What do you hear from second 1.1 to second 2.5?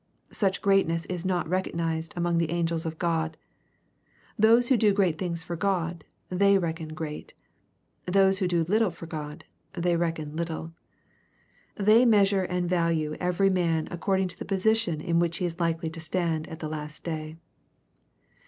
not recognized among the